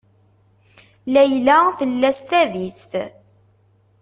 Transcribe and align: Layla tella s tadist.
Layla 1.13 1.57
tella 1.77 2.11
s 2.19 2.21
tadist. 2.29 2.91